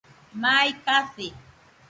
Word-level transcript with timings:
Mai 0.41 0.69
kasi 0.85 1.27